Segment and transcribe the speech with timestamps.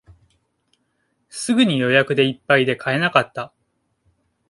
[1.29, 3.53] すぐに予約でいっぱいで買えなかった